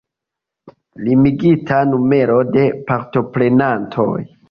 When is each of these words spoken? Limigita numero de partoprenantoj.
Limigita 1.09 1.83
numero 1.93 2.41
de 2.57 2.67
partoprenantoj. 2.91 4.15